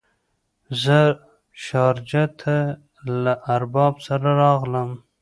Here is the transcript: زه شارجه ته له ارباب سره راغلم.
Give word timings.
زه 0.83 0.99
شارجه 1.65 2.23
ته 2.39 2.55
له 3.23 3.33
ارباب 3.55 3.93
سره 4.07 4.29
راغلم. 4.41 4.89